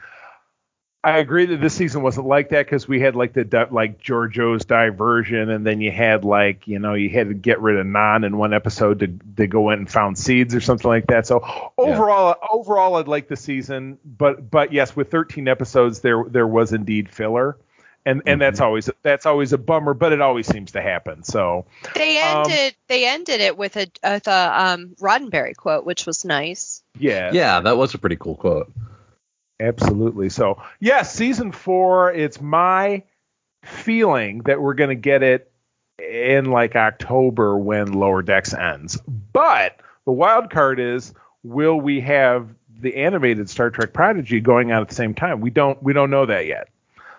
[1.05, 4.63] I agree that this season wasn't like that because we had like the like Georgiou's
[4.63, 8.25] diversion, and then you had like you know you had to get rid of Nhan
[8.25, 11.27] in one episode to to go in and found seeds or something like that.
[11.27, 16.47] So overall, overall, I'd like the season, but but yes, with 13 episodes, there there
[16.47, 17.57] was indeed filler.
[18.05, 21.23] And, and that's always that's always a bummer, but it always seems to happen.
[21.23, 26.05] So They Um, ended, they ended it with a, with a um, Roddenberry quote, which
[26.05, 26.83] was nice.
[26.99, 28.69] yeah, yeah, that was a pretty cool quote.
[29.63, 30.29] Absolutely.
[30.29, 33.03] So, yes, season four, it's my
[33.63, 35.51] feeling that we're going to get it
[35.97, 38.99] in like October when Lower Decks ends.
[39.31, 44.81] But the wild card is will we have the animated Star Trek Prodigy going out
[44.81, 45.39] at the same time?
[45.39, 46.67] We don't we don't know that yet.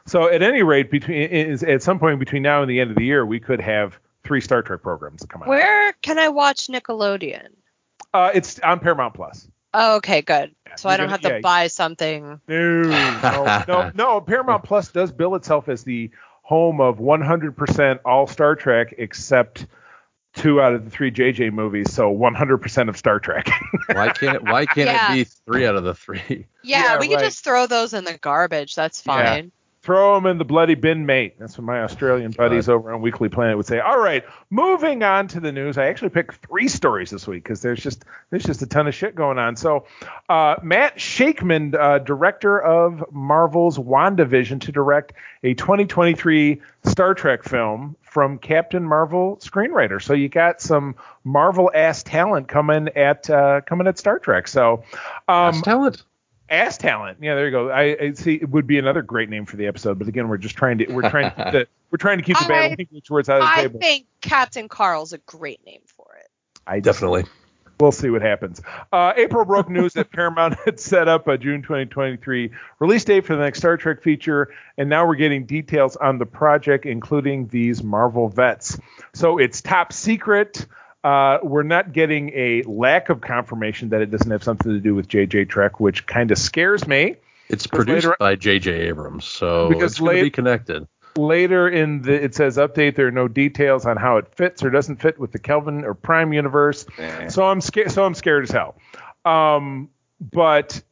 [0.06, 2.96] So, at any rate, between is at some point between now and the end of
[2.96, 5.48] the year, we could have three Star Trek programs come out.
[5.48, 7.48] Where can I watch Nickelodeon?
[8.12, 9.48] Uh, it's on Paramount Plus.
[9.74, 10.54] Oh, okay, good.
[10.76, 11.40] So I don't gonna- have to yeah.
[11.40, 12.40] buy something.
[12.48, 14.20] No, no, no, no.
[14.20, 16.10] Paramount Plus does bill itself as the
[16.42, 19.66] home of 100% all Star Trek except
[20.34, 23.48] two out of the three JJ movies, so 100% of Star Trek.
[23.92, 25.12] Why can't it, why can't Yeah.
[25.12, 26.46] it be three out of the three?
[26.64, 28.74] Yeah, Yeah, we can just throw those in the garbage.
[28.74, 29.14] That's Yeah.
[29.24, 29.52] fine.
[29.84, 31.38] Throw them in the bloody bin, mate.
[31.38, 33.80] That's what my Australian buddies over on Weekly Planet would say.
[33.80, 35.76] All right, moving on to the news.
[35.76, 38.94] I actually picked three stories this week because there's just there's just a ton of
[38.94, 39.56] shit going on.
[39.56, 39.84] So,
[40.30, 47.96] uh, Matt Shakman, uh, director of Marvel's WandaVision, to direct a 2023 Star Trek film
[48.00, 50.00] from Captain Marvel screenwriter.
[50.00, 50.94] So you got some
[51.24, 54.48] Marvel ass talent coming at uh, coming at Star Trek.
[54.48, 54.82] So,
[55.28, 56.04] um, talent.
[56.48, 57.18] Ass talent.
[57.20, 57.70] Yeah, there you go.
[57.70, 58.34] I, I see.
[58.34, 60.92] It would be another great name for the episode, but again, we're just trying to
[60.92, 63.36] we're trying to keep the we're trying to keep the bad I- language words out
[63.40, 63.80] of the I table.
[63.80, 66.28] think Captain Carl's a great name for it.
[66.66, 67.24] I Definitely.
[67.80, 68.62] We'll see what happens.
[68.92, 73.34] Uh, April broke news that Paramount had set up a June 2023 release date for
[73.34, 77.82] the next Star Trek feature, and now we're getting details on the project, including these
[77.82, 78.78] Marvel vets.
[79.12, 80.66] So it's top secret.
[81.04, 84.94] Uh, we're not getting a lack of confirmation that it doesn't have something to do
[84.94, 87.16] with JJ Trek, which kind of scares me.
[87.50, 88.72] It's produced later- by J.J.
[88.88, 90.88] Abrams, so Because it's going to be connected.
[91.16, 94.70] later in the it says update there are no details on how it fits or
[94.70, 96.86] doesn't fit with the Kelvin or Prime universe.
[97.28, 97.90] So I'm scared.
[97.92, 98.76] So I'm scared as hell.
[99.26, 99.90] Um,
[100.20, 100.82] but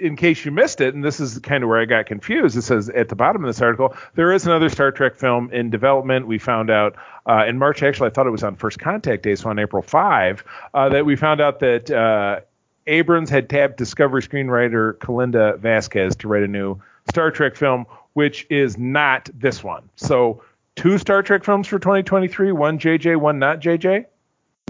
[0.00, 2.62] in case you missed it, and this is kind of where I got confused, it
[2.62, 6.26] says at the bottom of this article there is another Star Trek film in development.
[6.26, 7.82] We found out uh, in March.
[7.82, 11.04] Actually, I thought it was on First Contact Day, so on April 5, uh, that
[11.06, 11.90] we found out that.
[11.90, 12.40] Uh,
[12.86, 18.46] Abrams had tapped Discovery screenwriter Kalinda Vasquez to write a new Star Trek film, which
[18.50, 19.88] is not this one.
[19.96, 20.42] So,
[20.76, 23.80] two Star Trek films for 2023, one JJ, one not JJ.
[23.80, 24.06] Can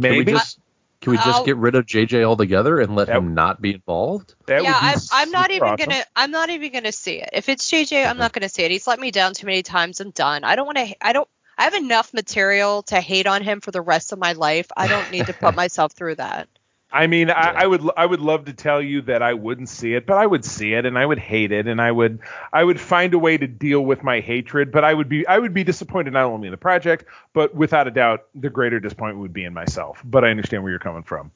[0.03, 0.60] we Maybe just
[1.01, 2.25] can we just I'll- get rid of J.J.
[2.25, 4.35] altogether and let That- him not be involved?
[4.47, 5.89] that yeah, would be I'm, I'm not even awesome.
[5.89, 6.05] gonna.
[6.15, 7.31] I'm not even gonna see it.
[7.33, 8.71] If it's JJ, I'm not gonna see it.
[8.71, 10.01] He's let me down too many times.
[10.01, 10.45] I'm done.
[10.45, 10.95] I don't want to.
[11.01, 11.29] I don't.
[11.59, 14.69] I have enough material to hate on him for the rest of my life.
[14.77, 16.49] I don't need to put myself through that.
[16.93, 19.95] I mean, I, I would I would love to tell you that I wouldn't see
[19.95, 22.19] it, but I would see it and I would hate it and I would
[22.53, 25.39] I would find a way to deal with my hatred, but I would be I
[25.39, 29.21] would be disappointed not only in the project, but without a doubt the greater disappointment
[29.21, 30.03] would be in myself.
[30.05, 31.31] But I understand where you're coming from.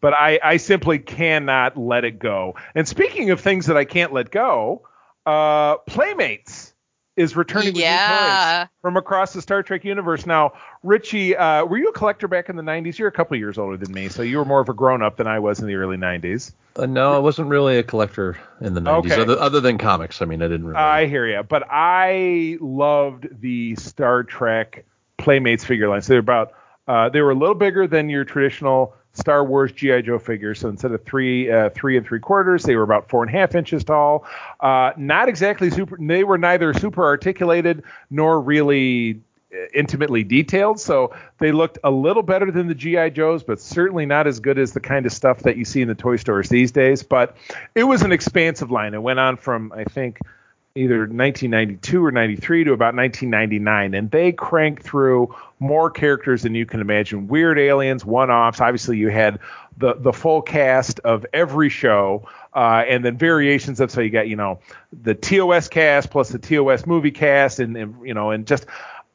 [0.00, 2.56] but I, I simply cannot let it go.
[2.74, 4.82] And speaking of things that I can't let go,
[5.26, 6.74] uh, Playmates
[7.16, 8.58] is returning with new Yeah.
[8.62, 10.26] toys from across the Star Trek universe.
[10.26, 12.98] Now, Richie, uh, were you a collector back in the 90s?
[12.98, 15.16] You're a couple years older than me, so you were more of a grown up
[15.16, 16.52] than I was in the early 90s.
[16.76, 19.20] Uh, no, I wasn't really a collector in the 90s, Okay.
[19.20, 20.22] other, other than comics.
[20.22, 20.78] I mean, I didn't really.
[20.78, 24.84] I hear you, but I loved the Star Trek
[25.18, 26.06] Playmates figure lines.
[26.06, 26.52] They're about
[26.88, 30.60] uh, they were a little bigger than your traditional Star Wars GI Joe figures.
[30.60, 33.38] So instead of three uh, three and three quarters, they were about four and a
[33.38, 34.24] half inches tall.
[34.58, 35.96] Uh, not exactly super.
[36.00, 39.20] They were neither super articulated nor really
[39.52, 40.80] uh, intimately detailed.
[40.80, 44.58] So they looked a little better than the GI Joes, but certainly not as good
[44.58, 47.02] as the kind of stuff that you see in the toy stores these days.
[47.02, 47.36] But
[47.74, 48.94] it was an expansive line.
[48.94, 50.18] It went on from I think
[50.74, 56.64] either 1992 or 93 to about 1999 and they cranked through more characters than you
[56.64, 57.26] can imagine.
[57.26, 59.40] Weird aliens one-offs obviously you had
[59.76, 64.28] the the full cast of every show uh, and then variations of so you got
[64.28, 64.60] you know
[65.02, 68.66] the TOS cast plus the TOS movie cast and, and you know and just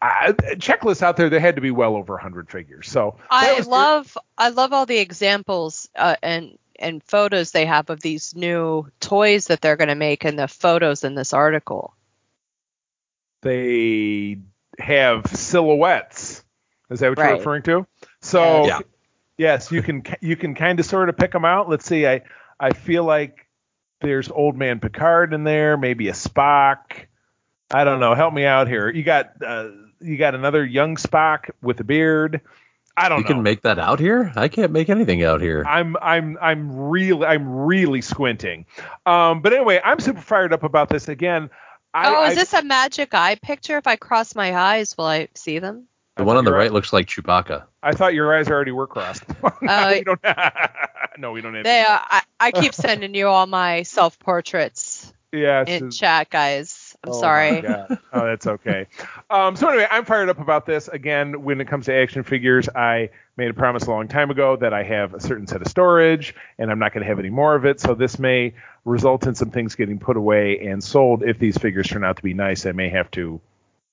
[0.02, 2.90] uh, checklists out there there had to be well over 100 figures.
[2.90, 8.02] So I love I love all the examples uh, and and photos they have of
[8.02, 11.94] these new toys that they're going to make and the photos in this article.
[13.42, 14.38] they
[14.80, 16.44] have silhouettes.
[16.90, 17.88] Is that what you're referring to?
[18.22, 18.80] So Yeah.
[19.38, 21.70] yes, you can you can kind of sort of pick them out.
[21.70, 22.08] Let's see.
[22.08, 22.22] I
[22.60, 23.48] I feel like
[24.02, 27.06] there's Old Man Picard in there, maybe a Spock.
[27.72, 28.14] I don't know.
[28.14, 28.90] Help me out here.
[28.90, 32.42] You got uh, you got another young Spock with a beard.
[32.98, 33.28] I don't you know.
[33.28, 34.32] can make that out here?
[34.36, 35.64] I can't make anything out here.
[35.68, 38.66] I'm I'm I'm really I'm really squinting.
[39.06, 41.50] Um, but anyway, I'm super fired up about this again.
[41.94, 43.78] I, oh, is I- this a magic eye picture?
[43.78, 45.88] If I cross my eyes, will I see them?
[46.18, 47.64] the one on the you're right looks like Chewbacca.
[47.84, 49.24] I thought your eyes already were crossed.
[49.44, 50.20] no, Uh, we don't.
[51.18, 51.64] no, we don't have.
[51.66, 56.30] They, uh, I, I keep sending you all my self portraits yeah, in just- chat,
[56.30, 56.85] guys.
[57.06, 57.64] I'm oh sorry.
[57.66, 58.88] Oh, that's okay.
[59.30, 60.88] um, so anyway, I'm fired up about this.
[60.88, 64.56] Again, when it comes to action figures, I made a promise a long time ago
[64.56, 67.30] that I have a certain set of storage, and I'm not going to have any
[67.30, 67.80] more of it.
[67.80, 68.54] So this may
[68.86, 71.24] result in some things getting put away and sold.
[71.24, 73.40] If these figures turn out to be nice, I may have to,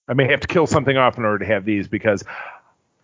[0.08, 2.24] I may have to kill something off in order to have these because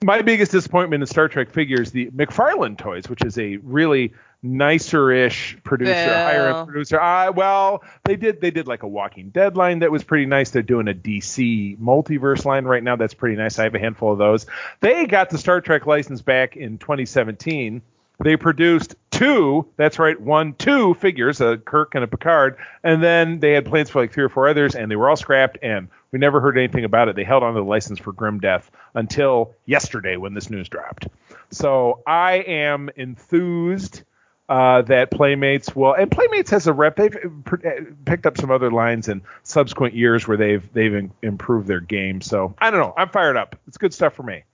[0.02, 5.56] my biggest disappointment in Star Trek figures, the McFarlane toys, which is a really nicer-ish
[5.64, 5.98] producer, Boo.
[5.98, 7.00] higher-end producer.
[7.00, 10.50] Uh, well, they did they did like a Walking Dead line that was pretty nice.
[10.50, 13.58] They're doing a DC multiverse line right now that's pretty nice.
[13.58, 14.46] I have a handful of those.
[14.80, 17.82] They got the Star Trek license back in 2017.
[18.20, 23.38] They produced two, that's right, one, two figures, a Kirk and a Picard, and then
[23.38, 25.88] they had plans for like three or four others, and they were all scrapped, and
[26.12, 27.16] we never heard anything about it.
[27.16, 31.08] They held on to the license for Grim Death until yesterday when this news dropped.
[31.50, 34.02] So I am enthused
[34.48, 36.96] uh, that Playmates will, and Playmates has a rep.
[36.96, 37.70] They've pr- uh,
[38.06, 42.22] picked up some other lines in subsequent years where they've they've in- improved their game.
[42.22, 42.94] So I don't know.
[42.96, 43.56] I'm fired up.
[43.66, 44.44] It's good stuff for me.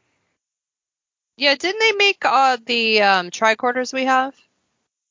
[1.36, 4.34] Yeah, didn't they make uh, the um, tricorders we have?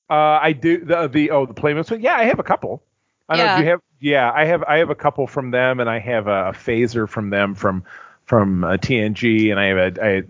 [0.10, 1.90] Uh, I do the the oh the Playmates.
[1.90, 2.02] one?
[2.02, 2.84] Yeah, I have a couple.
[3.30, 3.52] I don't know.
[3.52, 3.58] Yeah.
[3.58, 3.82] Do you have?
[4.04, 4.64] Yeah, I have.
[4.64, 7.86] I have a couple from them, and I have a, a phaser from them from
[8.26, 10.06] from uh, TNG, and I have a.
[10.06, 10.24] I,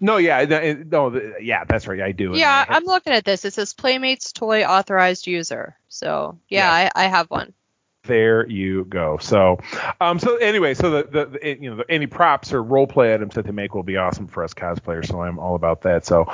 [0.00, 2.00] no, yeah, no, no, yeah, that's right.
[2.00, 2.34] I do.
[2.34, 3.44] I Yeah, have- I'm looking at this.
[3.44, 5.76] It says Playmates Toy Authorized User.
[5.88, 7.52] So yeah, I, I have one.
[8.02, 9.18] There you go.
[9.18, 9.60] So,
[10.00, 13.14] um, so anyway, so the, the, the you know the, any props or role play
[13.14, 15.06] items that they make will be awesome for us cosplayers.
[15.06, 16.04] So I'm all about that.
[16.04, 16.26] So,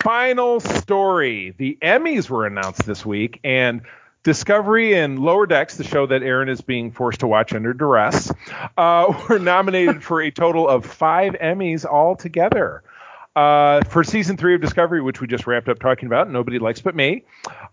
[0.00, 3.80] final story: the Emmys were announced this week, and
[4.26, 8.32] Discovery and Lower Decks, the show that Aaron is being forced to watch under duress,
[8.76, 12.82] uh, were nominated for a total of five Emmys altogether.
[13.36, 16.80] Uh, for season three of Discovery, which we just wrapped up talking about, nobody likes
[16.80, 17.22] but me.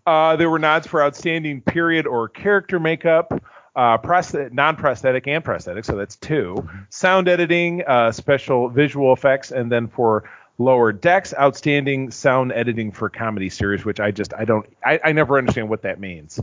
[0.06, 3.34] Uh, there were nods for outstanding period or character makeup,
[3.76, 6.70] uh, prosthet- non-prosthetic and prosthetic, so that's two.
[6.92, 13.10] Sound editing, uh, special visual effects, and then for lower decks, outstanding sound editing for
[13.10, 16.39] comedy series, which I just I don't I, I never understand what that means.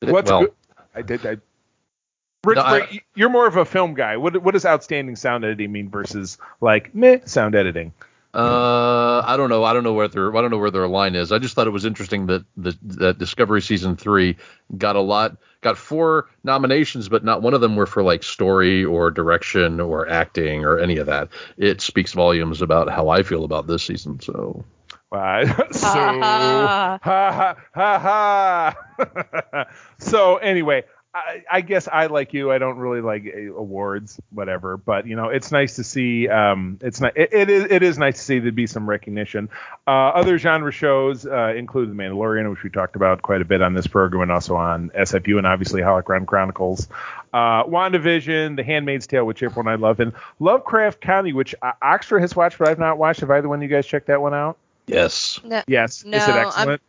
[0.00, 0.52] What's well, good?
[0.94, 1.24] I did.
[1.26, 1.36] I,
[2.44, 4.16] Rich, No, I- you're more of a film guy.
[4.16, 7.92] What what does outstanding sound editing mean versus like meh sound editing?
[8.34, 9.62] Uh, I don't know.
[9.62, 11.32] I don't know where their I don't know where their line is.
[11.32, 14.36] I just thought it was interesting that the that Discovery season three
[14.76, 18.84] got a lot, got four nominations, but not one of them were for like story
[18.84, 21.28] or direction or acting or any of that.
[21.56, 24.20] It speaks volumes about how I feel about this season.
[24.20, 24.64] So
[25.10, 28.74] Uh, so Ha, ha ha ha
[29.52, 29.64] ha.
[29.98, 30.84] so anyway,
[31.14, 32.50] I, I guess I like you.
[32.50, 34.78] I don't really like uh, awards, whatever.
[34.78, 36.26] But you know, it's nice to see.
[36.26, 37.16] Um, it's not.
[37.18, 37.64] It, it is.
[37.70, 39.50] It is nice to see there be some recognition.
[39.86, 43.60] Uh, other genre shows uh, include The Mandalorian, which we talked about quite a bit
[43.60, 46.88] on this program, and also on SFU, and obviously Holocron Chronicles,
[47.34, 51.72] uh, WandaVision, The Handmaid's Tale, which April and I love, and Lovecraft Country, which uh,
[51.82, 53.20] Oxtra has watched, but I've not watched.
[53.20, 54.56] Have either one of you guys checked that one out?
[54.86, 55.40] Yes.
[55.44, 56.04] No, Yes.
[56.06, 56.82] No, is it I'm- excellent?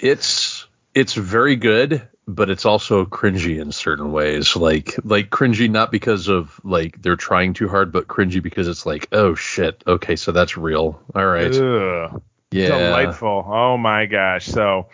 [0.00, 4.56] It's it's very good, but it's also cringy in certain ways.
[4.56, 8.86] Like like cringy not because of like they're trying too hard, but cringy because it's
[8.86, 11.00] like, oh shit, okay, so that's real.
[11.14, 11.54] All right.
[11.54, 12.22] Ugh.
[12.50, 12.68] yeah.
[12.68, 13.44] Delightful.
[13.46, 14.46] Oh my gosh.
[14.46, 14.88] So,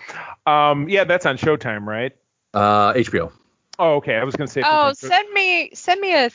[0.46, 2.16] um, yeah, that's on Showtime, right?
[2.54, 3.32] Uh HBO.
[3.80, 4.16] Oh, okay.
[4.16, 4.62] I was gonna say.
[4.64, 6.30] Oh, it's on Show- send me send me a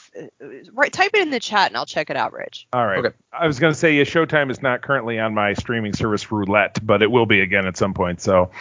[0.72, 2.68] right, type it in the chat and I'll check it out, Rich.
[2.72, 3.00] All right.
[3.04, 3.16] Okay.
[3.34, 7.02] I was gonna say, yeah, Showtime is not currently on my streaming service Roulette, but
[7.02, 8.22] it will be again at some point.
[8.22, 8.52] So,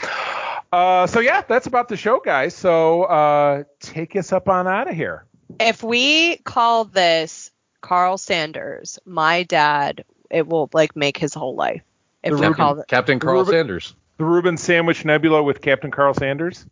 [0.72, 2.54] uh, so yeah, that's about the show, guys.
[2.54, 5.24] So, uh, take us up on out of here.
[5.60, 7.50] If we call this
[7.82, 11.82] Carl Sanders, my dad, it will like make his whole life.
[12.22, 13.94] If The we Ruben- call it, Captain Carl Ruben- Sanders.
[14.18, 16.64] The Reuben Sandwich Nebula with Captain Carl Sanders.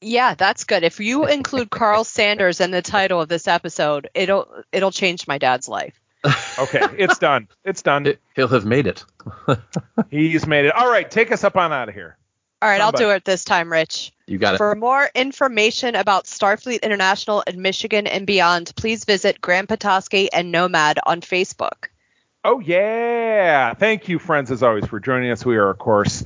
[0.00, 0.82] yeah, that's good.
[0.82, 5.38] If you include Carl Sanders in the title of this episode, it'll it'll change my
[5.38, 5.98] dad's life.
[6.58, 7.46] Okay, it's done.
[7.64, 8.04] It's done.
[8.06, 9.04] It- he'll have made it.
[10.10, 10.74] He's made it.
[10.74, 12.17] All right, take us up on out of here.
[12.60, 12.80] All right.
[12.80, 14.12] I'll do it this time, Rich.
[14.26, 14.58] You got it.
[14.58, 20.50] For more information about Starfleet International in Michigan and beyond, please visit Grand Petoskey and
[20.50, 21.88] Nomad on Facebook.
[22.44, 23.74] Oh yeah!
[23.74, 25.44] Thank you, friends, as always, for joining us.
[25.44, 26.24] We are, of course,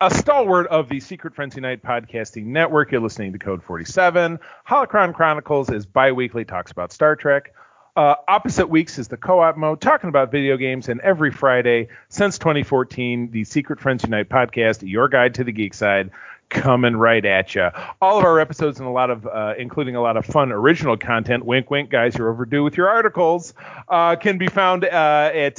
[0.00, 2.92] a stalwart of the Secret Friends Unite podcasting network.
[2.92, 4.38] You're listening to Code 47.
[4.68, 7.54] Holocron Chronicles is bi-weekly, talks about Star Trek.
[7.96, 10.88] Uh, opposite weeks is the co-op mode, talking about video games.
[10.88, 15.74] And every Friday since 2014, the Secret Friends Unite podcast, your guide to the geek
[15.74, 16.10] side,
[16.48, 17.68] coming right at you.
[18.00, 20.96] All of our episodes and a lot of, uh, including a lot of fun original
[20.96, 21.44] content.
[21.44, 23.54] Wink, wink, guys, you're overdue with your articles.
[23.88, 25.56] Uh, can be found uh, at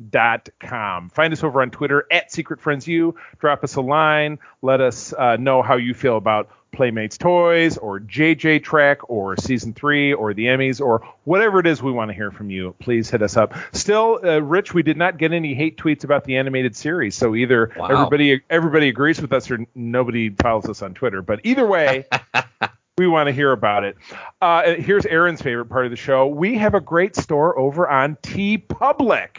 [0.00, 1.10] secretfriendsunite.com.
[1.10, 3.14] Find us over on Twitter at Secret Friends U.
[3.38, 4.38] Drop us a line.
[4.62, 9.74] Let us uh, know how you feel about Playmates Toys or JJ Trek or Season
[9.74, 12.76] 3 or the Emmys or whatever it is we want to hear from you.
[12.78, 13.54] Please hit us up.
[13.72, 17.16] Still, uh, Rich, we did not get any hate tweets about the animated series.
[17.16, 17.86] So either Wow.
[17.88, 21.22] everybody everybody agrees with us or nobody follows us on Twitter.
[21.22, 22.06] But either way,
[22.98, 23.96] we want to hear about it.
[24.40, 26.28] Uh, here's Aaron's favorite part of the show.
[26.28, 29.38] We have a great store over on TeePublic.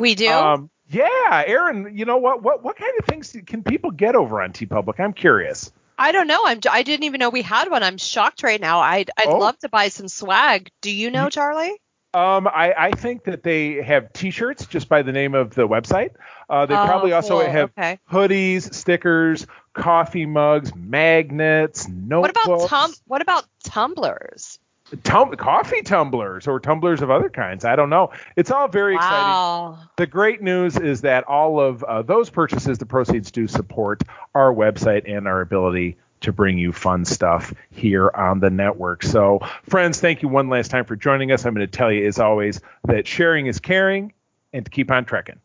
[0.00, 0.30] We do.
[0.30, 2.42] Um, yeah, Aaron, you know what?
[2.42, 5.00] What what kind of things can people get over on TeePublic?
[5.00, 5.72] I'm curious.
[5.98, 6.42] I don't know.
[6.46, 6.60] I'm.
[6.70, 7.82] I didn't even know we had one.
[7.82, 8.80] I'm shocked right now.
[8.80, 9.10] I'd.
[9.16, 9.38] I'd Oh.
[9.38, 10.70] love to buy some swag.
[10.82, 11.74] Do you know, Charlie?
[12.14, 16.12] Um, I, I think that they have T-shirts just by the name of the website.
[16.48, 17.50] Uh, they Oh, probably also cool.
[17.50, 17.98] have Okay.
[18.10, 22.44] hoodies, stickers, coffee mugs, magnets, What notebooks.
[22.46, 22.92] about tum?
[23.06, 24.58] What about tumblers?
[25.02, 27.64] Tum- coffee tumblers or tumblers of other kinds?
[27.64, 28.12] I don't know.
[28.36, 29.18] It's all very exciting.
[29.18, 29.78] Wow.
[29.96, 34.02] The great news is that all of uh, those purchases, the proceeds do support
[34.34, 39.02] our website and our ability to bring you fun stuff here on the network.
[39.02, 41.44] So, friends, thank you one last time for joining us.
[41.44, 44.12] I'm going to tell you, as always, that sharing is caring
[44.52, 45.40] and to keep on trekking.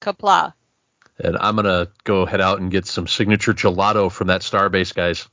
[0.00, 0.54] Qapla'.
[1.22, 5.28] And I'm gonna go head out and get some signature gelato from that Starbase guys.